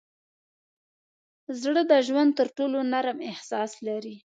[1.61, 4.15] زړه د ژوند تر ټولو نرم احساس لري.